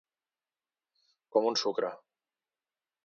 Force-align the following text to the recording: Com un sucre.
Com 1.37 1.51
un 1.53 1.59
sucre. 1.65 1.93